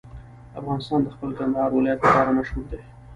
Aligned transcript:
افغانستان 0.59 0.99
د 1.03 1.07
خپل 1.15 1.29
کندهار 1.39 1.69
ولایت 1.73 1.99
لپاره 2.05 2.35
مشهور 2.39 2.65
دی. 2.71 2.81